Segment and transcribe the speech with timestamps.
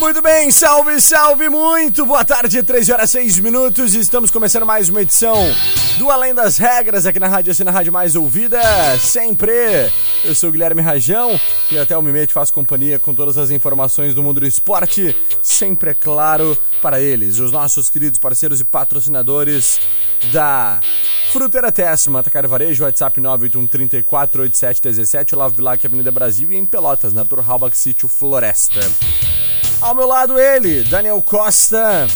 [0.00, 3.94] Muito bem, salve, salve, muito boa tarde, 13 horas 6 minutos.
[3.94, 5.36] Estamos começando mais uma edição
[5.98, 8.58] do Além das Regras aqui na Rádio Assim, na Rádio Mais Ouvida.
[8.98, 9.52] Sempre.
[10.24, 11.38] Eu sou o Guilherme Rajão
[11.70, 15.14] e até o Mimete faço companhia com todas as informações do mundo do esporte.
[15.42, 19.80] Sempre é claro para eles, os nossos queridos parceiros e patrocinadores
[20.32, 20.80] da
[21.30, 27.76] Fruteira Tessima, Atacar Varejo, WhatsApp 981348717, Olavo Bilac, Avenida Brasil e em Pelotas, na Turhalbach
[27.76, 28.80] Sítio Floresta.
[29.80, 32.06] Ao meu lado ele, Daniel Costa.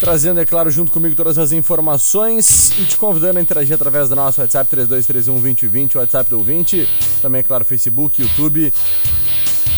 [0.00, 4.16] Trazendo, é claro, junto comigo todas as informações e te convidando a interagir através do
[4.16, 6.88] nosso WhatsApp 3231 o WhatsApp do ouvinte.
[7.20, 8.72] Também, é claro, Facebook, YouTube,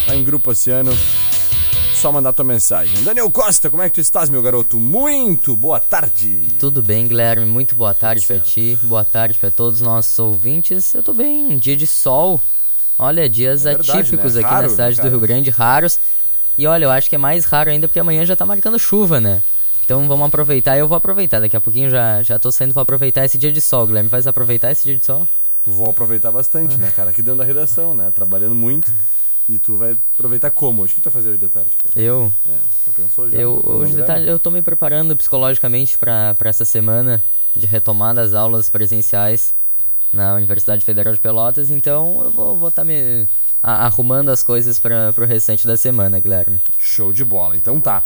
[0.06, 0.92] lá em Grupo Oceano.
[1.94, 3.02] Só mandar tua mensagem.
[3.02, 4.78] Daniel Costa, como é que tu estás, meu garoto?
[4.78, 6.46] Muito boa tarde.
[6.58, 7.46] Tudo bem, Guilherme?
[7.46, 8.78] Muito boa tarde para ti.
[8.82, 10.94] Boa tarde para todos os nossos ouvintes.
[10.94, 12.40] Eu tô bem, um dia de sol.
[13.02, 14.42] Olha, dias é verdade, atípicos né?
[14.42, 15.98] aqui Raro, na cidade né, do Rio Grande, raros.
[16.58, 19.18] E olha, eu acho que é mais raro ainda porque amanhã já tá marcando chuva,
[19.18, 19.42] né?
[19.82, 21.40] Então vamos aproveitar, eu vou aproveitar.
[21.40, 24.10] Daqui a pouquinho já, já tô saindo pra aproveitar esse dia de sol, Guilherme.
[24.10, 25.26] Vai aproveitar esse dia de sol?
[25.64, 27.08] Vou aproveitar bastante, né, cara?
[27.08, 28.10] Aqui dentro da redação, né?
[28.10, 28.92] Trabalhando muito.
[29.48, 30.92] E tu vai aproveitar como hoje?
[30.92, 31.98] O que tu vai fazer hoje de tarde, cara?
[31.98, 32.30] Eu?
[32.46, 33.38] É, já pensou já?
[33.38, 37.24] Eu, hoje de tarde eu tô me preparando psicologicamente para essa semana
[37.56, 39.54] de retomada das aulas presenciais
[40.12, 43.26] na Universidade Federal de Pelotas, então eu vou estar tá me
[43.62, 46.60] arrumando as coisas para o restante da semana, Guilherme.
[46.78, 48.02] Show de bola, então tá.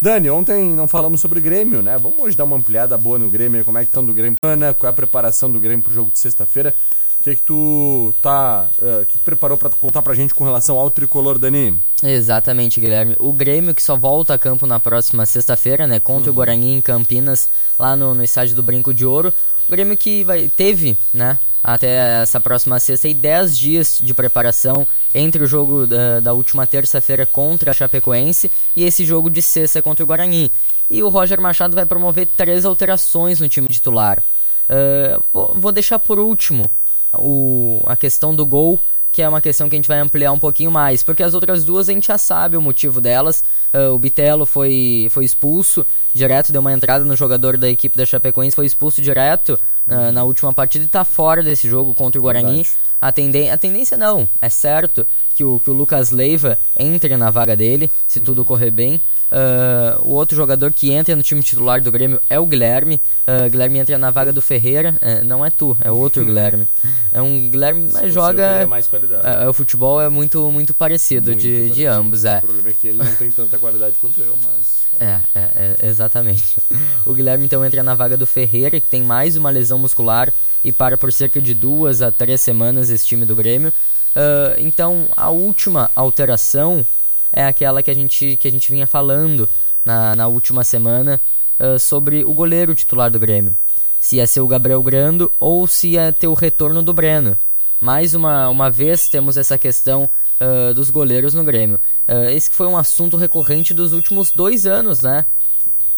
[0.00, 1.96] Dani, ontem não falamos sobre Grêmio, né?
[1.96, 4.74] Vamos hoje dar uma ampliada boa no Grêmio, como é que estão do Grêmio, Ana,
[4.74, 6.74] qual é a preparação do Grêmio pro jogo de sexta-feira?
[7.20, 8.68] O que, é que tu tá.
[8.78, 11.82] Uh, que tu preparou para contar pra gente com relação ao tricolor, Dani?
[12.02, 13.16] Exatamente, Guilherme.
[13.18, 15.98] O Grêmio que só volta a campo na próxima sexta-feira, né?
[15.98, 16.34] Contra uhum.
[16.34, 19.32] o Guarani em Campinas, lá no, no estádio do Brinco de Ouro.
[19.68, 21.38] O Grêmio que vai, teve, né?
[21.62, 26.66] Até essa próxima sexta e 10 dias de preparação entre o jogo da, da última
[26.66, 30.52] terça-feira contra a Chapecoense e esse jogo de sexta contra o Guarani.
[30.90, 34.22] E o Roger Machado vai promover três alterações no time titular.
[34.68, 36.70] Uh, vou, vou deixar por último
[37.14, 38.78] o, a questão do gol
[39.14, 41.64] que é uma questão que a gente vai ampliar um pouquinho mais, porque as outras
[41.64, 43.44] duas a gente já sabe o motivo delas.
[43.72, 48.04] Uh, o Bitelo foi, foi expulso direto, deu uma entrada no jogador da equipe da
[48.04, 52.22] Chapecoense, foi expulso direto uh, na última partida e está fora desse jogo contra o
[52.22, 52.66] Guarani.
[53.00, 57.30] A, tenden a tendência não, é certo que o, que o Lucas Leiva entre na
[57.30, 59.00] vaga dele, se tudo correr bem.
[59.30, 63.00] Uh, o outro jogador que entra no time titular do Grêmio é o Guilherme.
[63.26, 64.96] Uh, Guilherme entra na vaga do Ferreira.
[65.02, 66.68] Uh, não é tu, é outro Guilherme.
[67.10, 68.66] É um Guilherme, mas joga.
[68.66, 68.88] Mais.
[69.22, 71.74] É, o futebol é muito, muito parecido muito de, parecido.
[71.74, 72.24] de ambos.
[72.24, 72.38] É.
[72.38, 74.84] O problema é que ele não tem tanta qualidade quanto eu, mas.
[75.00, 76.56] É, é, é, exatamente.
[77.04, 80.32] O Guilherme então entra na vaga do Ferreira, que tem mais uma lesão muscular
[80.64, 83.72] e para por cerca de duas a três semanas esse time do Grêmio.
[84.14, 86.86] Uh, então a última alteração
[87.34, 89.48] é aquela que a gente, que a gente vinha falando
[89.84, 91.20] na, na última semana
[91.58, 93.56] uh, sobre o goleiro titular do Grêmio.
[93.98, 97.36] Se ia ser o Gabriel Grando ou se ia ter o retorno do Breno.
[97.80, 100.08] Mais uma, uma vez temos essa questão
[100.40, 101.80] uh, dos goleiros no Grêmio.
[102.08, 105.26] Uh, esse foi um assunto recorrente dos últimos dois anos, né?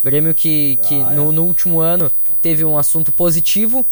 [0.03, 1.15] Grêmio que, que ah, é.
[1.15, 2.11] no, no último ano
[2.41, 3.85] teve um assunto positivo,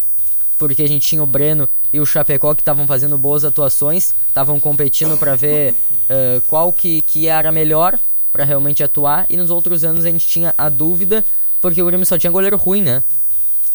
[0.58, 4.60] porque a gente tinha o Breno e o Chapecó que estavam fazendo boas atuações, estavam
[4.60, 7.98] competindo para ver uh, qual que, que era melhor
[8.34, 11.24] para realmente atuar, e nos outros anos a gente tinha a dúvida,
[11.62, 13.02] porque o Grêmio só tinha goleiro ruim, né?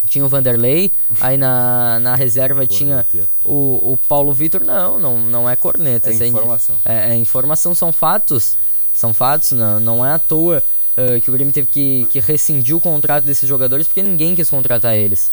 [0.06, 0.90] tinha o Vanderlei,
[1.20, 3.06] aí na, na reserva tinha
[3.44, 4.64] o, o Paulo Vitor.
[4.64, 6.10] Não, não, não é corneta.
[6.10, 6.76] É informação.
[6.84, 8.56] É, é, informação, são fatos.
[8.92, 10.62] São fatos, não, não é à toa
[10.96, 14.50] uh, que o Grêmio teve que, que rescindir o contrato desses jogadores porque ninguém quis
[14.50, 15.30] contratar eles.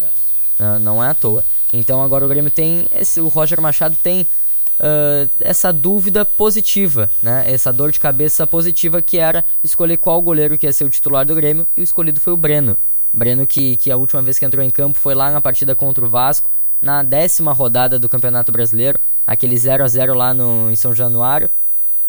[0.59, 0.79] É.
[0.79, 1.43] Não é à toa.
[1.71, 2.87] Então agora o Grêmio tem.
[2.91, 7.43] Esse, o Roger Machado tem uh, essa dúvida positiva, né?
[7.47, 11.25] Essa dor de cabeça positiva que era escolher qual goleiro que ia ser o titular
[11.25, 12.77] do Grêmio e o escolhido foi o Breno.
[13.13, 16.05] Breno que, que a última vez que entrou em campo foi lá na partida contra
[16.05, 20.75] o Vasco, na décima rodada do Campeonato Brasileiro, aquele 0 a 0 lá no, em
[20.75, 21.49] São Januário.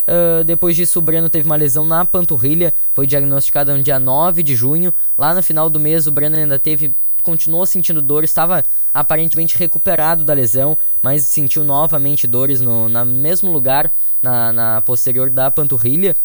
[0.08, 4.42] Uh, depois disso, o Breno teve uma lesão na panturrilha, foi diagnosticada no dia 9
[4.42, 4.92] de junho.
[5.16, 10.24] Lá no final do mês, o Breno ainda teve, continuou sentindo dor, estava aparentemente recuperado
[10.24, 13.92] da lesão, mas sentiu novamente dores no, no mesmo lugar,
[14.22, 16.16] na, na posterior da panturrilha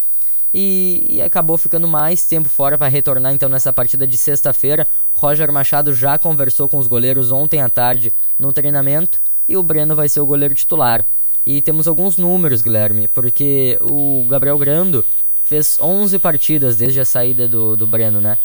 [0.54, 2.78] e, e, acabou ficando mais tempo fora.
[2.78, 4.88] Vai retornar então nessa partida de sexta-feira.
[5.12, 9.96] Roger Machado já conversou com os goleiros ontem à tarde no treinamento e o Breno
[9.96, 11.06] vai ser o goleiro titular.
[11.46, 15.04] E temos alguns números, Guilherme, porque o Gabriel Grando
[15.44, 18.38] fez 11 partidas desde a saída do, do Breno, né?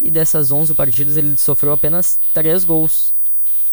[0.00, 3.12] E dessas 11 partidas ele sofreu apenas 3 gols.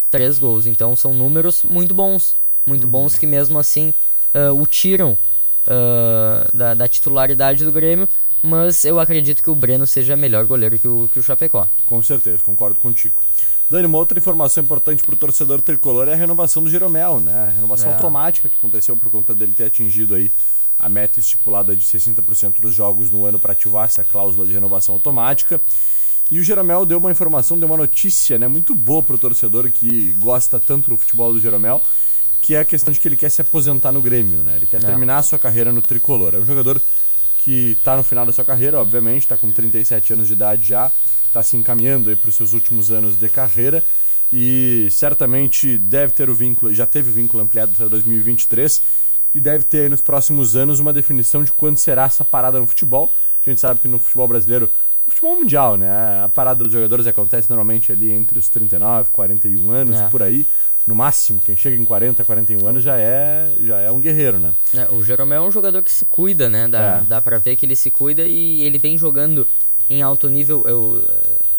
[0.09, 2.35] 3 gols, então são números muito bons.
[2.65, 2.91] Muito uhum.
[2.91, 3.93] bons que mesmo assim
[4.33, 5.17] uh, o tiram
[5.65, 8.07] uh, da, da, titularidade do Grêmio,
[8.41, 11.67] mas eu acredito que o Breno seja melhor goleiro que o, que o Chapecó.
[11.85, 13.21] Com certeza, concordo contigo.
[13.69, 17.47] Dani, uma outra informação importante para o torcedor tricolor é a renovação do Jeromel, né?
[17.47, 17.93] A renovação é.
[17.93, 20.29] automática que aconteceu por conta dele ter atingido aí
[20.77, 24.95] a meta estipulada de 60% dos jogos no ano para ativar essa cláusula de renovação
[24.95, 25.61] automática.
[26.31, 29.69] E o Jeromel deu uma informação, deu uma notícia né, muito boa para o torcedor
[29.69, 31.81] que gosta tanto do futebol do Jeromel,
[32.41, 34.55] que é a questão de que ele quer se aposentar no Grêmio, né?
[34.55, 34.79] Ele quer é.
[34.85, 36.33] terminar a sua carreira no tricolor.
[36.33, 36.81] É um jogador
[37.39, 40.89] que está no final da sua carreira, obviamente, está com 37 anos de idade já,
[41.25, 43.83] está se encaminhando para os seus últimos anos de carreira
[44.31, 48.81] e certamente deve ter o vínculo, já teve o vínculo ampliado até 2023
[49.35, 53.11] e deve ter nos próximos anos uma definição de quando será essa parada no futebol.
[53.45, 54.71] A gente sabe que no futebol brasileiro,
[55.11, 59.71] futebol mundial, né, a parada dos jogadores acontece normalmente ali entre os 39 e 41
[59.71, 60.09] anos, é.
[60.09, 60.47] por aí
[60.85, 64.53] no máximo, quem chega em 40, 41 anos já é, já é um guerreiro, né?
[64.73, 66.67] É, o Jeromel é um jogador que se cuida, né?
[66.67, 67.01] Dá, é.
[67.07, 69.47] dá pra ver que ele se cuida e ele vem jogando
[69.87, 70.63] em alto nível.
[70.65, 71.07] Eu,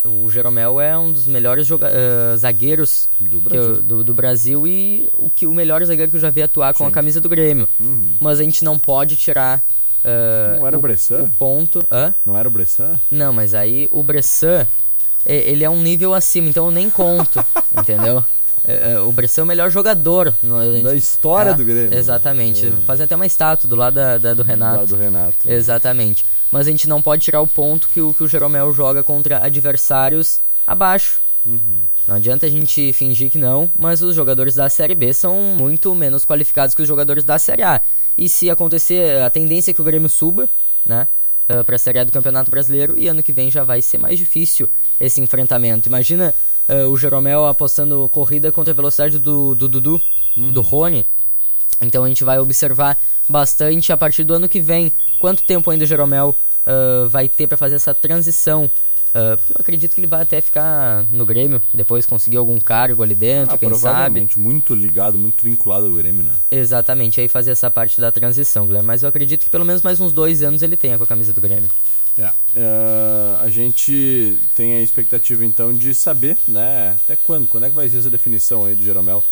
[0.04, 3.62] o Jeromel é um dos melhores joga uh, zagueiros do Brasil.
[3.62, 6.74] Eu, do, do, Brasil e o, que, o melhor zagueiro que eu já vi atuar
[6.74, 6.90] com Sim.
[6.90, 7.68] a camisa do Grêmio.
[7.78, 8.16] Uhum.
[8.18, 9.62] Mas a gente não pode tirar.
[10.04, 11.22] Uh, não era o, o Bressan?
[11.22, 11.86] O ponto.
[11.90, 12.14] Hã?
[12.24, 12.98] Não era o Bressan?
[13.10, 14.66] Não, mas aí o Bressan,
[15.24, 17.44] ele é um nível acima, então eu nem conto,
[17.78, 18.24] entendeu?
[18.64, 21.94] É, é, o Bressan é o melhor jogador no, da história é, do Grêmio.
[21.96, 22.66] Exatamente.
[22.66, 23.02] É.
[23.02, 24.74] Até uma estátua do lado da, da do Renato.
[24.74, 25.50] Do lado do Renato.
[25.50, 26.24] Exatamente.
[26.50, 29.44] Mas a gente não pode tirar o ponto que o, que o Jeromel joga contra
[29.44, 31.20] adversários abaixo.
[31.44, 31.80] Uhum.
[32.06, 35.94] Não adianta a gente fingir que não, mas os jogadores da Série B são muito
[35.94, 37.80] menos qualificados que os jogadores da Série A.
[38.18, 40.48] E se acontecer, a tendência é que o Grêmio suba,
[40.84, 41.06] né?
[41.48, 43.98] Eh, para a Série A do Campeonato Brasileiro e ano que vem já vai ser
[43.98, 44.68] mais difícil
[45.00, 45.88] esse enfrentamento.
[45.88, 46.32] Imagina
[46.68, 50.00] uh, o Jeromel apostando corrida contra a velocidade do, do Dudu,
[50.36, 50.52] uhum.
[50.52, 51.06] do Rony.
[51.80, 52.96] Então a gente vai observar
[53.28, 57.46] bastante a partir do ano que vem quanto tempo ainda o Jeromel uh, vai ter
[57.46, 58.70] para fazer essa transição.
[59.12, 63.02] Uh, porque eu acredito que ele vai até ficar no Grêmio, depois conseguir algum cargo
[63.02, 64.42] ali dentro, ah, quem provavelmente, sabe.
[64.42, 66.32] muito ligado, muito vinculado ao Grêmio, né?
[66.50, 68.86] Exatamente, aí fazer essa parte da transição, Guilherme.
[68.86, 71.32] Mas eu acredito que pelo menos mais uns dois anos ele tenha com a camisa
[71.32, 71.68] do Grêmio.
[72.18, 72.26] É.
[72.26, 77.76] Uh, a gente tem a expectativa então de saber, né, até quando, quando é que
[77.76, 79.22] vai ser essa definição aí do Jeromel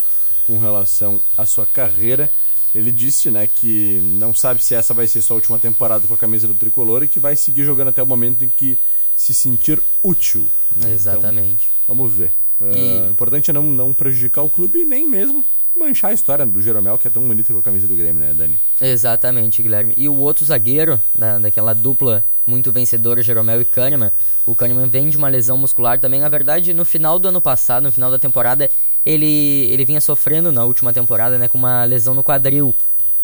[0.46, 2.30] com relação à sua carreira.
[2.74, 6.18] Ele disse, né, que não sabe se essa vai ser sua última temporada com a
[6.18, 8.78] camisa do tricolor e que vai seguir jogando até o momento em que
[9.20, 10.48] se sentir útil.
[10.74, 10.76] Né?
[10.78, 11.70] Então, Exatamente.
[11.84, 12.32] Então, vamos ver.
[12.58, 13.08] Uh, e...
[13.08, 15.44] O importante é não, não prejudicar o clube nem mesmo
[15.78, 18.32] manchar a história do Jeromel, que é tão bonita com a camisa do Grêmio, né,
[18.32, 18.58] Dani?
[18.80, 19.92] Exatamente, Guilherme.
[19.94, 24.10] E o outro zagueiro, da, daquela dupla muito vencedora, Jeromel e Kahneman,
[24.46, 26.20] o Kahneman vem de uma lesão muscular também.
[26.20, 28.70] Na verdade, no final do ano passado, no final da temporada,
[29.04, 32.74] ele, ele vinha sofrendo na última temporada, né, com uma lesão no quadril.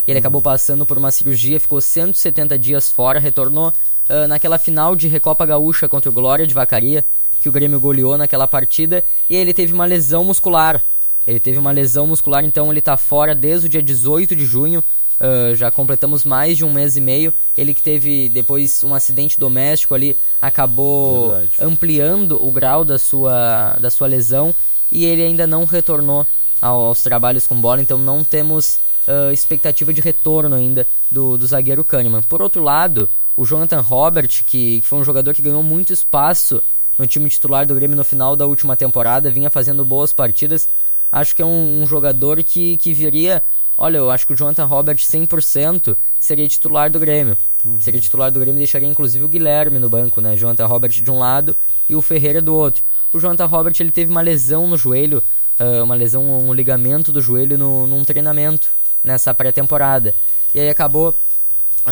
[0.06, 0.20] Ele uhum.
[0.20, 3.72] acabou passando por uma cirurgia, ficou 170 dias fora, retornou
[4.08, 7.04] uh, naquela final de Recopa Gaúcha contra o Glória de Vacaria,
[7.40, 10.82] que o Grêmio goleou naquela partida, e ele teve uma lesão muscular.
[11.26, 14.82] Ele teve uma lesão muscular, então ele está fora desde o dia 18 de junho.
[15.18, 17.32] Uh, já completamos mais de um mês e meio.
[17.56, 21.50] Ele que teve depois um acidente doméstico ali, acabou Verdade.
[21.60, 24.54] ampliando o grau da sua, da sua lesão
[24.90, 26.26] e ele ainda não retornou
[26.60, 31.46] ao, aos trabalhos com bola, então não temos uh, expectativa de retorno ainda do, do
[31.46, 32.22] zagueiro Kahneman.
[32.22, 36.62] Por outro lado, o Jonathan Robert, que, que foi um jogador que ganhou muito espaço
[36.98, 40.68] no time titular do Grêmio no final da última temporada, vinha fazendo boas partidas.
[41.12, 43.44] Acho que é um, um jogador que, que viria.
[43.76, 47.36] Olha, eu acho que o Jonathan Robert 100% seria titular do Grêmio.
[47.64, 47.78] Uhum.
[47.80, 50.34] Seria titular do Grêmio e deixaria inclusive o Guilherme no banco, né?
[50.36, 51.54] Jonathan Robert de um lado
[51.88, 52.82] e o Ferreira do outro.
[53.12, 55.22] O Jonathan Robert ele teve uma lesão no joelho,
[55.60, 58.70] uh, uma lesão, um ligamento do joelho no, num treinamento
[59.04, 60.14] nessa pré-temporada.
[60.54, 61.14] E aí acabou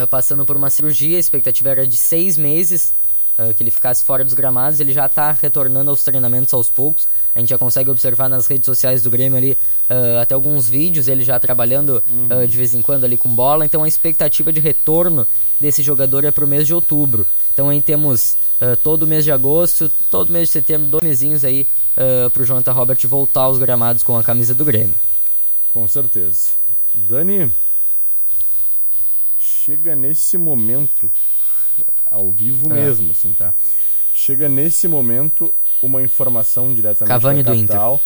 [0.09, 2.95] passando por uma cirurgia, a expectativa era de seis meses
[3.39, 7.07] uh, que ele ficasse fora dos gramados, ele já está retornando aos treinamentos aos poucos.
[7.35, 11.09] A gente já consegue observar nas redes sociais do Grêmio ali uh, até alguns vídeos,
[11.09, 12.43] ele já trabalhando uhum.
[12.43, 13.65] uh, de vez em quando ali com bola.
[13.65, 15.27] Então a expectativa de retorno
[15.61, 17.27] desse jogador é para o mês de outubro.
[17.53, 18.37] Então aí temos
[18.83, 22.45] todo o mês de agosto, todo mês de setembro, dois mesinhos aí uh, para o
[22.45, 24.95] Jonathan Robert voltar aos gramados com a camisa do Grêmio.
[25.73, 26.53] Com certeza.
[26.95, 27.55] Dani,
[29.65, 31.11] chega nesse momento
[32.11, 32.75] ao vivo é.
[32.75, 33.55] mesmo, assim, tá?
[34.13, 38.01] Chega nesse momento uma informação diretamente Cavani da capital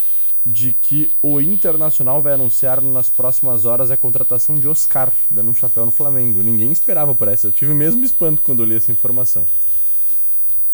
[0.46, 5.54] de que o Internacional vai anunciar nas próximas horas a contratação de Oscar, dando um
[5.54, 6.42] chapéu no Flamengo.
[6.42, 7.48] Ninguém esperava por essa.
[7.48, 9.44] Eu tive o mesmo espanto quando li essa informação.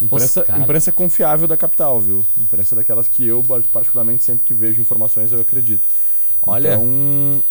[0.00, 2.26] Imprensa, imprensa confiável da capital, viu?
[2.36, 5.88] Imprensa daquelas que eu, particularmente, sempre que vejo informações, eu acredito.
[6.46, 6.74] Olha.
[6.74, 6.84] Então,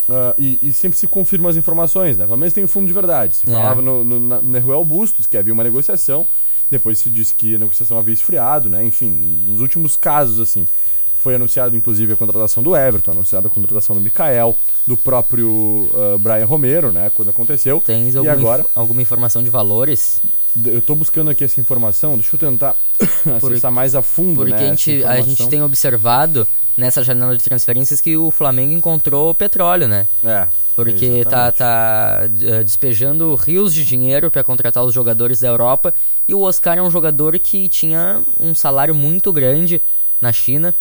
[0.09, 2.25] uh, e, e, sempre se confirmam as informações, né?
[2.25, 3.35] Pelo menos tem um fundo de verdade.
[3.35, 3.51] Se é.
[3.51, 6.27] falava no, no, no Neruel Bustos que havia uma negociação,
[6.69, 8.85] depois se disse que a negociação havia esfriado, né?
[8.85, 9.09] Enfim,
[9.47, 10.67] nos últimos casos, assim.
[11.15, 16.17] Foi anunciado, inclusive, a contratação do Everton, anunciada a contratação do Mikael, do próprio uh,
[16.19, 17.09] Brian Romero, né?
[17.15, 17.81] Quando aconteceu.
[17.85, 18.61] Tens alguma, agora...
[18.63, 20.19] inf alguma informação de valores?
[20.65, 22.75] Eu estou buscando aqui essa informação, deixa eu tentar
[23.37, 26.45] acessar mais a fundo, Porque né, a, gente, a gente tem observado
[26.77, 30.07] nessa janela de transferências que o Flamengo encontrou petróleo, né?
[30.23, 30.47] É.
[30.75, 35.93] Porque tá, tá uh, despejando rios de dinheiro para contratar os jogadores da Europa.
[36.27, 39.81] E o Oscar é um jogador que tinha um salário muito grande
[40.19, 40.73] na China.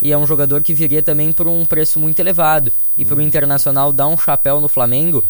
[0.00, 2.72] E é um jogador que viria também por um preço muito elevado.
[2.96, 3.06] E hum.
[3.06, 5.24] para o Internacional dar um chapéu no Flamengo.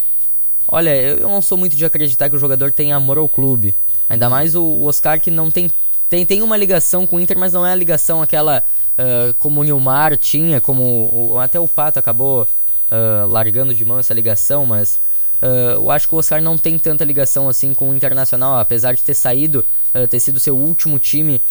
[0.69, 3.75] Olha, eu não sou muito de acreditar que o jogador tem amor ao clube.
[4.09, 5.71] Ainda mais o Oscar que não tem.
[6.13, 8.63] Tem, tem uma ligação com o Inter, mas não é a ligação aquela
[8.99, 13.99] uh, como o Nilmar tinha, como o, até o Pato acabou uh, largando de mão
[13.99, 15.01] essa ligação, mas
[15.41, 18.93] uh, eu acho que o Oscar não tem tanta ligação assim com o Internacional, apesar
[18.93, 19.65] de ter saído,
[20.11, 21.43] ter sido seu último time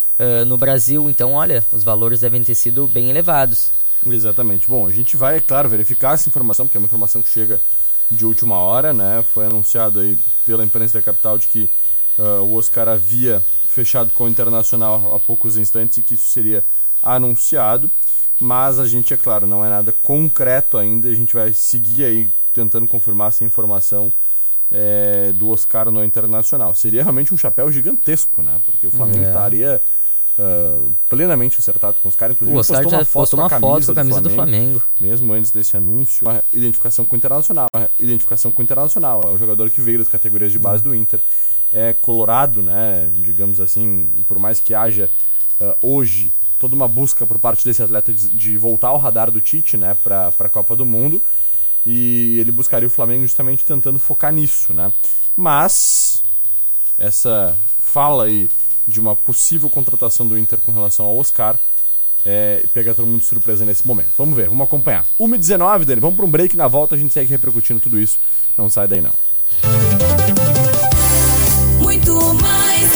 [0.48, 1.10] no Brasil.
[1.10, 3.72] Então, olha, os valores devem ter sido bem elevados.
[4.06, 4.68] Exatamente.
[4.68, 7.60] Bom, a gente vai, é claro, verificar essa informação, porque é uma informação que chega
[8.10, 9.24] de última hora, né?
[9.32, 11.70] Foi anunciado aí pela imprensa da capital de que
[12.18, 16.64] uh, o Oscar havia fechado com o Internacional há poucos instantes e que isso seria
[17.02, 17.90] anunciado,
[18.40, 22.30] mas a gente, é claro, não é nada concreto ainda, a gente vai seguir aí
[22.54, 24.12] tentando confirmar essa informação
[24.72, 26.74] é, do Oscar no Internacional.
[26.74, 28.62] Seria realmente um chapéu gigantesco, né?
[28.66, 29.28] Porque o Flamengo é.
[29.28, 29.82] estaria
[30.38, 32.36] uh, plenamente acertado com os caras.
[32.36, 34.30] Inclusive, o Oscar postou uma foto, postou uma com, a foto com a camisa do
[34.30, 36.28] Flamengo, do Flamengo, Mesmo antes desse anúncio.
[36.28, 37.68] Uma identificação com o Internacional.
[37.74, 39.30] Uma identificação com o Internacional.
[39.30, 40.90] É o jogador que veio das categorias de base uhum.
[40.90, 41.22] do Inter.
[41.72, 43.10] É colorado, né?
[43.14, 45.10] Digamos assim, por mais que haja
[45.60, 49.42] uh, hoje toda uma busca por parte desse atleta de, de voltar ao radar do
[49.42, 51.22] Tite, né, para a Copa do Mundo.
[51.84, 54.94] E ele buscaria o Flamengo justamente tentando focar nisso, né?
[55.36, 56.24] Mas
[57.00, 58.48] essa fala aí
[58.88, 61.60] de uma possível contratação do Inter com relação ao Oscar
[62.24, 64.12] é, pega todo mundo de surpresa nesse momento.
[64.16, 65.04] Vamos ver, vamos acompanhar.
[65.20, 68.20] 1h19, Dani, vamos para um break na volta, a gente segue repercutindo tudo isso.
[68.56, 69.14] Não sai daí não.
[72.02, 72.90] Muito mais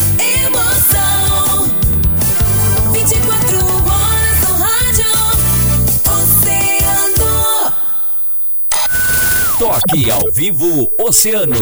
[9.60, 11.56] Toque ao vivo Oceano.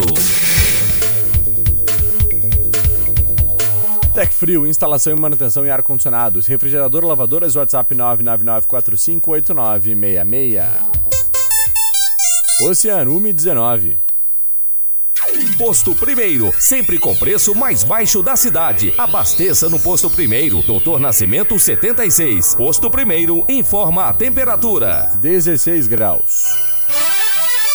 [4.15, 10.63] Tec Frio, instalação e manutenção em ar-condicionados, refrigerador, lavadoras, WhatsApp 999458966.
[12.61, 14.12] Oceano 119.
[15.53, 18.93] Posto Primeiro, sempre com preço mais baixo da cidade.
[18.97, 22.55] Abasteça no Posto Primeiro, Doutor Nascimento 76.
[22.55, 26.73] Posto Primeiro informa a temperatura: 16 graus.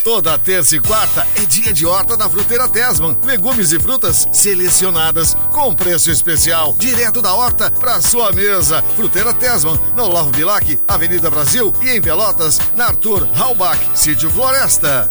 [0.02, 3.16] Toda terça e quarta é dia de horta da Fruteira Tesman.
[3.24, 8.82] Legumes e frutas selecionadas com preço especial, direto da horta para sua mesa.
[8.96, 15.10] Fruteira Tesman, no Olavo Bilac, Avenida Brasil e em Pelotas, na Arthur Halbach, Sítio Floresta.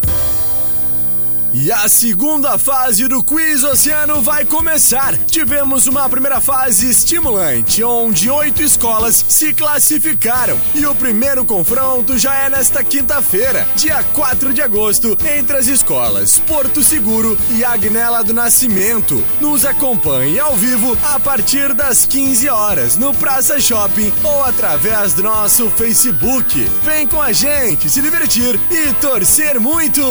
[1.53, 5.17] E a segunda fase do Quiz Oceano vai começar.
[5.17, 10.59] Tivemos uma primeira fase estimulante, onde oito escolas se classificaram.
[10.75, 16.37] E o primeiro confronto já é nesta quinta-feira, dia 4 de agosto, entre as escolas
[16.39, 19.23] Porto Seguro e Agnela do Nascimento.
[19.39, 25.23] Nos acompanhe ao vivo a partir das 15 horas no Praça Shopping ou através do
[25.23, 26.69] nosso Facebook.
[26.83, 30.01] Vem com a gente se divertir e torcer muito!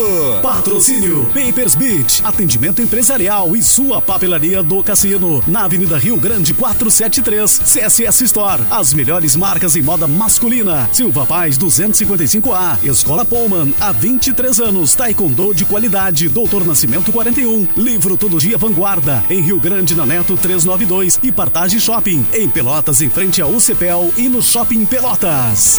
[0.43, 5.43] Patrocínio Papers Beach, atendimento empresarial e sua papelaria do cassino.
[5.47, 8.63] Na Avenida Rio Grande 473, CSS Store.
[8.71, 10.89] As melhores marcas em moda masculina.
[10.93, 14.95] Silva Paz 255A, Escola Pullman, há 23 anos.
[14.95, 17.69] Taekwondo de qualidade, Doutor Nascimento 41.
[17.77, 22.27] Livro Todo Dia Vanguarda, em Rio Grande na Neto 392 e Partage Shopping.
[22.33, 25.79] Em Pelotas, em frente ao UCPEL e no Shopping Pelotas.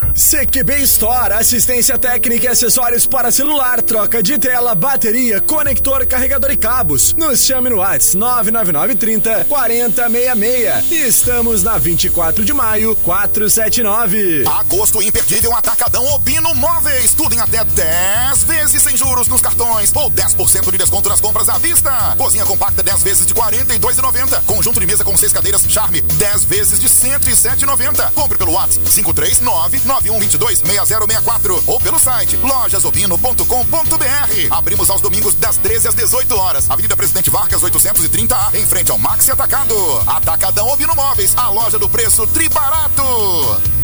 [0.13, 6.57] CQB Store, assistência técnica e acessórios para celular, troca de tela, bateria, conector, carregador e
[6.57, 7.13] cabos.
[7.13, 10.91] Nos chame no WhatsApp 99930 4066.
[10.91, 14.43] Estamos na 24 de maio, 479.
[14.59, 17.13] Agosto imperdível Atacadão Obino Móveis.
[17.13, 21.47] Tudo em até 10 vezes sem juros nos cartões ou 10% de desconto nas compras
[21.47, 22.15] à vista.
[22.17, 24.43] Cozinha compacta 10 vezes de R$ 42,90.
[24.45, 28.11] Conjunto de mesa com seis cadeiras Charme 10 vezes de R$ 107,90.
[28.13, 34.47] Compre pelo WhatsApp 539 91226064 ou pelo site lojasobino.com.br.
[34.49, 36.69] Abrimos aos domingos das 13 às 18 horas.
[36.69, 39.75] Avenida Presidente Vargas 830A, em frente ao Maxi Atacado.
[40.07, 43.80] Atacadão Obino Móveis, a loja do preço tribarato.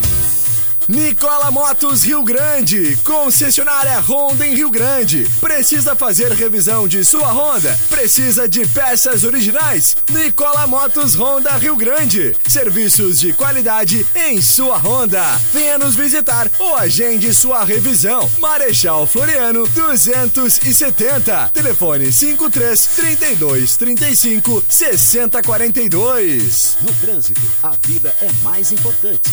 [0.87, 5.27] Nicola Motos Rio Grande, concessionária Honda em Rio Grande.
[5.41, 7.77] Precisa fazer revisão de sua Honda?
[7.89, 9.97] Precisa de peças originais?
[10.09, 12.33] Nicola Motos Honda Rio Grande.
[12.47, 15.21] Serviços de qualidade em sua Honda.
[15.51, 18.31] Venha nos visitar ou agende sua revisão.
[18.37, 21.51] Marechal Floriano 270.
[21.53, 26.77] Telefone 53 32 35 60 42.
[26.79, 29.29] No trânsito, a vida é mais importante.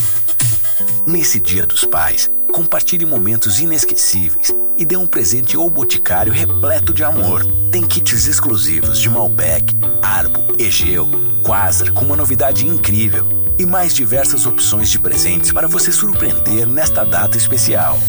[1.07, 7.03] Nesse Dia dos Pais, compartilhe momentos inesquecíveis e dê um presente ou boticário repleto de
[7.03, 7.45] amor.
[7.71, 11.07] Tem kits exclusivos de Malbec, Arbo, Egeu,
[11.43, 17.03] Quasar com uma novidade incrível e mais diversas opções de presentes para você surpreender nesta
[17.03, 17.99] data especial.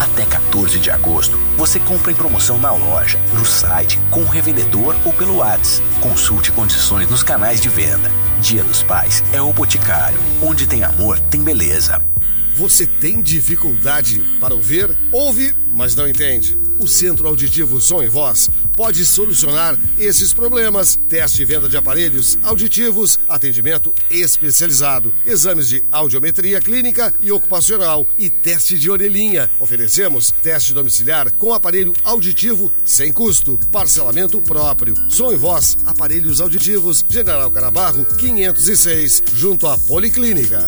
[0.00, 4.96] Até 14 de agosto, você compra em promoção na loja, no site, com o revendedor
[5.04, 5.86] ou pelo WhatsApp.
[6.00, 8.10] Consulte condições nos canais de venda.
[8.40, 10.18] Dia dos Pais é o Boticário.
[10.42, 12.09] Onde tem amor, tem beleza.
[12.54, 14.96] Você tem dificuldade para ouvir?
[15.12, 16.56] Ouve, mas não entende.
[16.78, 20.96] O Centro Auditivo Som e Voz pode solucionar esses problemas.
[20.96, 28.30] Teste e venda de aparelhos auditivos, atendimento especializado, exames de audiometria clínica e ocupacional e
[28.30, 29.50] teste de orelhinha.
[29.60, 34.94] Oferecemos teste domiciliar com aparelho auditivo sem custo, parcelamento próprio.
[35.10, 40.66] Som e Voz, aparelhos auditivos, General Carabarro 506, junto à Policlínica.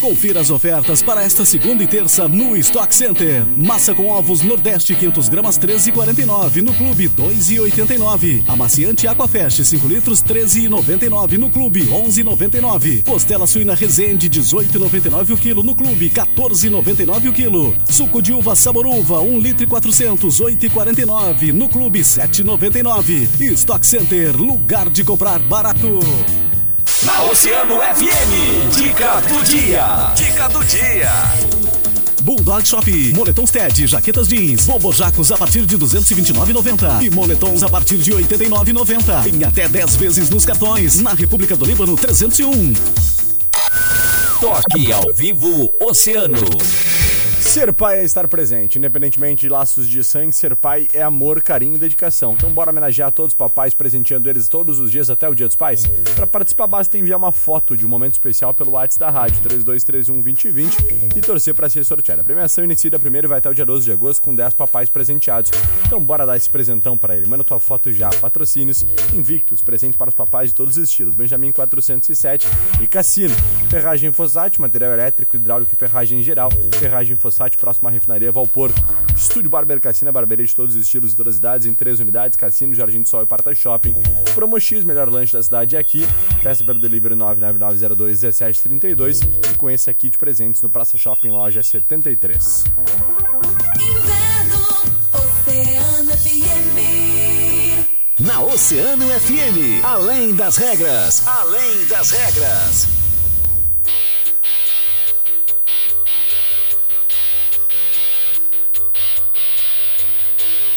[0.00, 3.44] Confira as ofertas para esta segunda e terça no Stock Center.
[3.54, 8.42] Massa com ovos Nordeste 500 gramas 13,49 no Clube 2,89.
[8.48, 13.04] Amaciante Aquafest 5 litros 13,99 no Clube 11,99.
[13.04, 17.76] Costela suína Resende 18,99 o quilo no Clube 14,99 o quilo.
[17.90, 23.52] Suco de uva sabor uva 1 litro e 400 8,49 no Clube 7,99.
[23.52, 26.00] Stock Center lugar de comprar barato.
[27.04, 30.12] Na Oceano FM, dica do dia.
[30.14, 31.10] Dica do dia.
[32.22, 37.96] Bulldog Shop, moletons TED, jaquetas jeans, bobojacos a partir de 229,90 e moletons a partir
[37.96, 42.74] de 89,90 em até 10 vezes nos cartões na República do Líbano 301.
[44.38, 46.36] Toque ao vivo Oceano.
[47.50, 51.74] Ser pai é estar presente, independentemente de laços de sangue, ser pai é amor, carinho
[51.74, 52.34] e dedicação.
[52.34, 55.56] Então bora homenagear todos os papais, presenteando eles todos os dias até o Dia dos
[55.56, 55.84] Pais.
[56.14, 61.16] Para participar basta enviar uma foto de um momento especial pelo WhatsApp da rádio 32312020
[61.16, 62.20] e torcer para ser sorteado.
[62.20, 65.50] A premiação inicia primeiro vai até o dia 12 de agosto com 10 papais presenteados.
[65.84, 67.26] Então bora dar esse presentão para ele.
[67.26, 68.10] Manda tua foto já.
[68.10, 71.16] Patrocínios Invictus, presente para os papais de todos os estilos.
[71.16, 72.46] Benjamin 407
[72.80, 73.34] e Cassino.
[73.68, 76.48] Ferragem Fossati, material elétrico, hidráulico e ferragem em geral.
[76.78, 78.78] Ferragem Fossati, próxima à refinaria Valporto.
[79.16, 82.36] Estúdio Barber Cassina, barbearia de todos os estilos e todas as idades, em três unidades,
[82.36, 83.94] Cassino, Jardim do Sol e Parta Shopping.
[84.34, 86.06] Promo X, melhor lanche da cidade é aqui.
[86.42, 89.22] Peça pelo delivery 999021732
[89.52, 92.64] e com esse aqui de presentes no Praça Shopping Loja 73.
[93.76, 94.60] Inverno,
[95.14, 96.76] Oceano FM.
[98.20, 102.99] Na Oceano FM, além das regras, além das regras.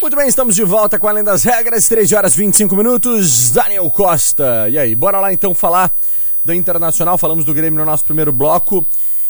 [0.03, 3.51] Muito bem, estamos de volta com Além das Regras, 13 horas e 25 minutos.
[3.51, 4.67] Daniel Costa.
[4.69, 5.95] E aí, bora lá então falar
[6.43, 7.17] da Internacional.
[7.17, 8.85] Falamos do Grêmio no nosso primeiro bloco.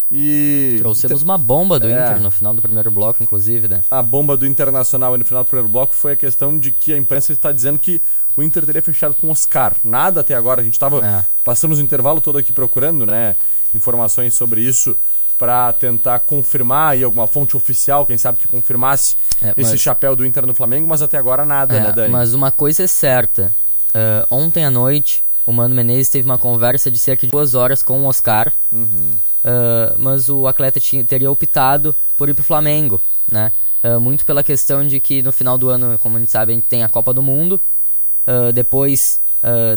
[0.09, 0.77] E.
[0.79, 1.91] Trouxemos uma bomba do É.
[1.91, 3.83] Inter no final do primeiro bloco, inclusive, né?
[3.91, 6.97] A bomba do Internacional no final do primeiro bloco foi a questão de que a
[6.97, 8.01] imprensa está dizendo que
[8.35, 9.75] o Inter teria fechado com o Oscar.
[9.83, 10.61] Nada até agora.
[10.61, 11.05] A gente estava.
[11.05, 11.23] É.
[11.43, 13.35] Passamos o intervalo todo aqui procurando, né?
[13.75, 14.97] Informações sobre isso
[15.37, 20.15] para tentar confirmar aí alguma fonte oficial, quem sabe que confirmasse É, esse mas- chapéu
[20.15, 22.11] do Inter no Flamengo, mas até agora nada, É, né, Dani?
[22.11, 23.53] mas uma coisa é certa.
[23.93, 27.83] ah, ontem à noite, o Mano Menezes teve uma conversa de cerca de duas horas
[27.83, 28.51] com o Oscar.
[29.43, 33.51] Ah, mas o atleta tinha- teria optado por ir pro Flamengo, né?
[33.83, 36.55] Ah, muito pela questão de que no final do ano, como a gente sabe, a
[36.55, 37.59] gente tem a Copa do Mundo.
[38.53, 39.21] Depois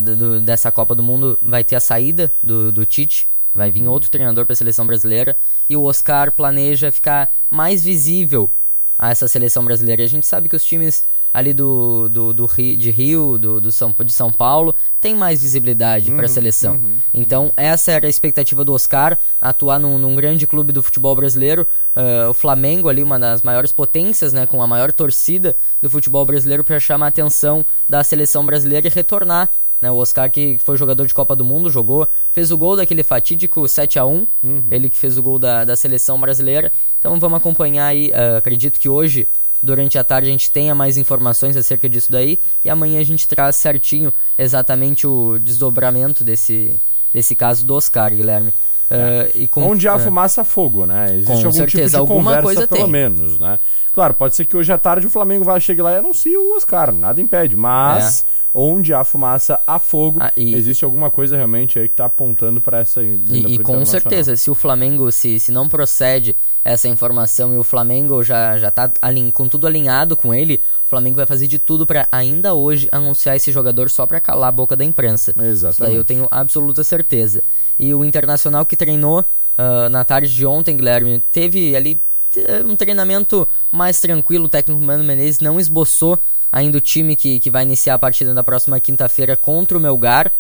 [0.01, 3.29] do- dessa Copa do Mundo vai ter a saída do, do Tite.
[3.57, 5.37] Vai vir outro treinador para a seleção brasileira.
[5.69, 8.51] E o Oscar planeja ficar mais visível
[8.99, 10.03] a essa seleção brasileira.
[10.03, 13.61] E a gente sabe que os times ali do, do, do Rio, de Rio, do,
[13.61, 16.81] do São, de São Paulo, têm mais visibilidade para a seleção.
[17.12, 21.66] Então, essa era a expectativa do Oscar, atuar num, num grande clube do futebol brasileiro.
[21.95, 26.25] Ah, o Flamengo ali, uma das maiores potências, né, com a maior torcida do futebol
[26.25, 30.77] brasileiro para chamar a atenção da seleção brasileira e retornar né, o Oscar, que foi
[30.77, 34.27] jogador de Copa do Mundo, jogou, fez o gol daquele fatídico 7 a 1
[34.71, 36.73] ele que fez o gol da, da seleção brasileira.
[36.99, 38.11] Então vamos acompanhar aí.
[38.15, 39.29] ah, acredito que hoje,
[39.62, 42.39] durante a tarde, a gente tenha mais informações acerca disso daí.
[42.65, 46.75] E amanhã a gente traz certinho exatamente o desdobramento desse,
[47.12, 48.53] desse caso do Oscar, Guilherme.
[48.91, 51.07] Ah, e com- Onde há ah, fumaça, fogo, né?
[51.17, 52.91] Existe algum tipo certeza, de alguma conversa, coisa pelo tem.
[52.93, 53.59] menos, né?
[53.93, 56.57] Claro, pode ser que hoje à tarde o Flamengo vá chegue lá e anuncie o
[56.57, 58.25] Oscar, nada impede, mas
[58.59, 60.19] onde há fumaça, há fogo.
[60.23, 63.85] Ah, e- Existe alguma coisa realmente aí que tá apontando para essa E, e com
[63.85, 68.71] certeza, se o Flamengo, se, se não procede essa informação e o Flamengo já, já
[68.71, 72.55] tá alin, com tudo alinhado com ele, o Flamengo vai fazer de tudo para ainda
[72.55, 75.35] hoje anunciar esse jogador só para calar a boca da imprensa.
[75.38, 75.73] Exatamente.
[75.75, 77.45] Isso daí eu tenho absoluta certeza.
[77.79, 79.23] E o Internacional que treinou
[79.59, 82.01] ah, na tarde de ontem, Guilherme, teve ali
[82.37, 84.47] eh, um treinamento mais tranquilo.
[84.47, 86.19] O técnico Mano Menezes não esboçou
[86.50, 90.32] ainda o time que, que vai iniciar a partida na próxima quinta-feira contra o Melgar.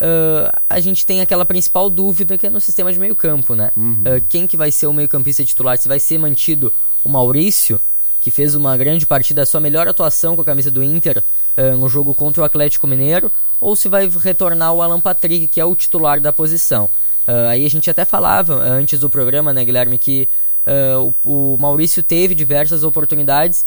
[0.00, 3.70] Ah, a gente tem aquela principal dúvida que é no sistema de meio campo, né?
[3.76, 5.76] Ah, quem que vai ser o meio campista titular?
[5.78, 6.72] Se vai ser mantido
[7.04, 7.80] o Maurício,
[8.20, 11.22] que fez uma grande partida, a sua melhor atuação com a camisa do Inter
[11.56, 15.60] ah, no jogo contra o Atlético Mineiro, ou se vai retornar o Alan Patrick, que
[15.60, 16.88] é o titular da posição.
[17.50, 20.26] Aí a gente até falava antes do programa, né, Guilherme, que
[21.24, 23.66] o, o Maurício teve diversas oportunidades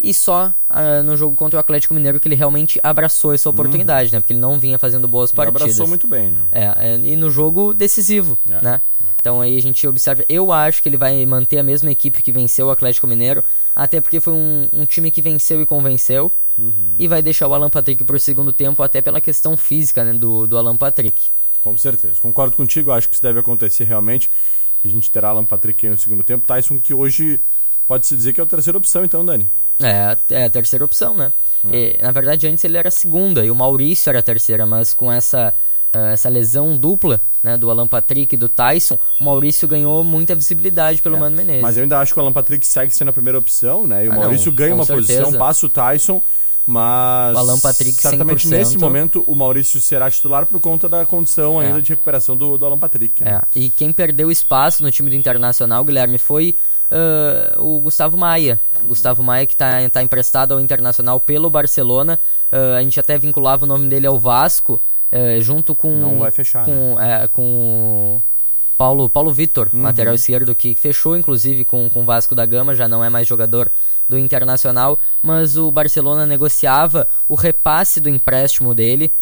[0.00, 4.12] e só ah, no jogo contra o Atlético Mineiro que ele realmente abraçou essa oportunidade,
[4.12, 4.20] né?
[4.20, 5.62] Porque ele não vinha fazendo boas E partidas.
[5.62, 6.40] abraçou muito bem, né?
[6.52, 8.62] É, é, e no jogo decisivo, É.
[8.62, 8.80] né?
[9.20, 10.24] Então aí a gente observa.
[10.28, 13.44] Eu acho que ele vai manter a mesma equipe que venceu o Atlético Mineiro,
[13.76, 16.32] até porque foi um, um time que venceu e convenceu.
[16.58, 16.94] Uhum.
[16.98, 20.46] E vai deixar o Alan Patrick pro segundo tempo, até pela questão física né, do,
[20.46, 21.28] do Alan Patrick.
[21.60, 22.20] Com certeza.
[22.20, 24.30] Concordo contigo, acho que isso deve acontecer realmente.
[24.84, 26.46] A gente terá Alan Patrick aí no segundo tempo.
[26.46, 27.40] Tyson, que hoje
[27.86, 29.48] pode-se dizer que é a terceira opção, então, Dani.
[29.82, 31.32] É, é a terceira opção, né?
[31.64, 31.68] Hum.
[31.72, 34.92] E, na verdade, antes ele era a segunda e o Maurício era a terceira, mas
[34.94, 35.54] com essa,
[35.92, 40.34] ah, essa lesão dupla né, do Alan Patrick e do Tyson, o Maurício ganhou muita
[40.34, 41.60] visibilidade pelo Mano Menezes.
[41.60, 44.04] É, Mas eu ainda acho que o Alan Patrick segue sendo a primeira opção, né?
[44.04, 45.22] E o Ah, não, Maurício ganha com uma certeza.
[45.22, 46.22] posição, passa o Tyson,
[46.66, 48.50] mas O Alan Patrick, certamente 100%.
[48.50, 51.80] nesse momento o Maurício será titular por conta da condição ainda É.
[51.80, 53.24] de recuperação do, do Alan Patrick.
[53.24, 53.40] né?
[53.54, 56.54] É, e quem perdeu espaço no time do Internacional, Guilherme, foi
[56.90, 58.58] ah, o Gustavo Maia.
[58.82, 62.18] O Gustavo Maia que está tá emprestado ao Internacional pelo Barcelona.
[62.50, 64.80] Ah, a gente até vinculava o nome dele ao Vasco,
[65.12, 65.90] eh, junto com...
[65.92, 66.72] Não vai fechar, né?
[66.72, 68.22] com, é, com o
[68.76, 69.82] Paulo, Paulo Vitor, Uhum.
[69.82, 73.26] lateral esquerdo, que fechou inclusive com, com o Vasco da Gama, já não é mais
[73.26, 73.70] jogador
[74.08, 79.12] do Internacional, mas o Barcelona negociava o repasse do empréstimo dele,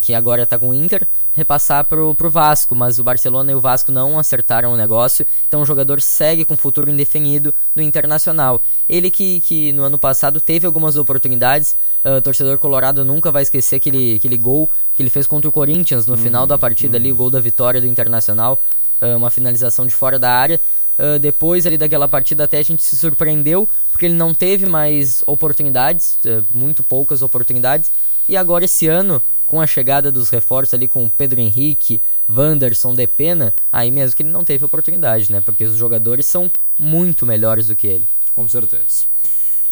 [0.00, 3.60] que agora está com o Inter, repassar pro, pro Vasco, mas o Barcelona e o
[3.60, 8.62] Vasco não acertaram o negócio, então o jogador segue com futuro indefinido no Internacional.
[8.88, 13.42] Ele que, que no ano passado teve algumas oportunidades, eh, o torcedor colorado nunca vai
[13.42, 17.12] esquecer aquele, aquele gol que ele fez contra o Corinthians no final da partida ali,
[17.12, 18.58] o gol da vitória do Internacional,
[19.00, 20.60] eh, uma finalização de fora da área.
[20.98, 25.22] ah, depois ali daquela partida até a gente se surpreendeu, porque ele não teve mais
[25.26, 27.90] oportunidades, eh, muito poucas oportunidades.
[28.28, 33.54] E agora esse ano, com a chegada dos reforços ali com Pedro Henrique, Wanderson, Depena,
[33.72, 35.40] aí mesmo que ele não teve oportunidade, né?
[35.40, 38.08] Porque os jogadores são muito melhores do que ele.
[38.34, 39.04] Com certeza.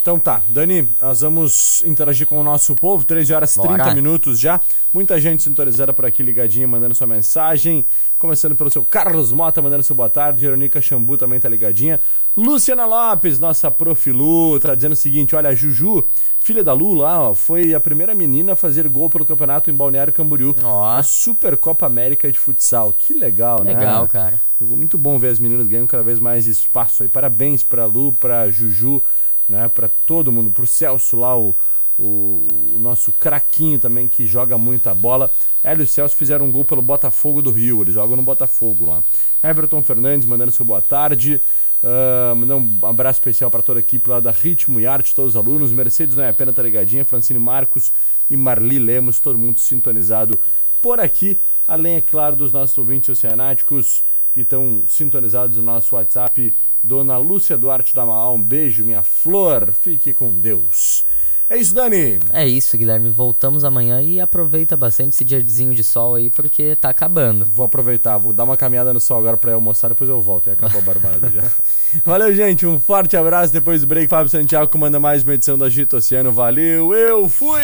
[0.04, 3.84] Então tá, Dani, nós vamos interagir com o nosso povo, 13 horas e Bora.
[3.84, 4.60] 30 minutos já.
[4.92, 7.86] Muita gente sintonizada por aqui, ligadinha, mandando sua mensagem.
[8.18, 10.42] Começando pelo seu Carlos Mota, mandando seu boa tarde.
[10.42, 11.98] Veronica Xambu também tá ligadinha.
[12.36, 14.12] Luciana Lopes, nossa prof.
[14.12, 16.06] Lu, tá dizendo o seguinte: olha, a Juju,
[16.38, 19.74] filha da Lu lá, ó, foi a primeira menina a fazer gol pelo campeonato em
[19.74, 20.54] Balneário Camboriú.
[20.62, 20.84] Ó.
[20.84, 22.92] A Supercopa América de Futsal.
[22.92, 23.72] Que legal, né?
[23.72, 24.38] Legal, cara.
[24.60, 27.08] Muito bom ver as meninas ganhando cada vez mais espaço aí.
[27.08, 29.02] Parabéns pra Lu, pra Juju,
[29.48, 29.68] né?
[29.68, 31.54] Pra todo mundo, pro Celso lá, o,
[31.98, 35.30] o, o nosso craquinho também, que joga muita bola.
[35.62, 38.86] Hélio e o Celso fizeram um gol pelo Botafogo do Rio, eles jogam no Botafogo
[38.86, 39.02] lá.
[39.42, 41.40] Everton Fernandes mandando seu boa tarde.
[41.82, 45.34] Uh, mandar um abraço especial para toda a equipe lá da Ritmo e Arte, todos
[45.34, 45.70] os alunos.
[45.70, 47.04] Mercedes não é pena, tá ligadinha.
[47.04, 47.92] Francine Marcos
[48.30, 50.40] e Marli Lemos, todo mundo sintonizado
[50.80, 51.38] por aqui.
[51.68, 54.02] Além, é claro, dos nossos ouvintes oceanáticos
[54.32, 56.54] que estão sintonizados no nosso WhatsApp.
[56.84, 59.72] Dona Lúcia Duarte da Maal, um beijo, minha flor.
[59.72, 61.02] Fique com Deus.
[61.48, 62.20] É isso, Dani.
[62.30, 63.08] É isso, Guilherme.
[63.08, 67.46] Voltamos amanhã e aproveita bastante esse diazinho de sol aí, porque tá acabando.
[67.46, 70.48] Vou aproveitar, vou dar uma caminhada no sol agora pra ir almoçar, depois eu volto.
[70.48, 71.42] E acabou a barbada já.
[72.04, 72.66] Valeu, gente.
[72.66, 73.50] Um forte abraço.
[73.50, 76.32] Depois do break, Fábio Santiago comanda mais uma edição do Agito Oceano.
[76.32, 77.62] Valeu, eu fui!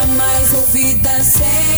[0.00, 1.72] A mais ouvida sempre.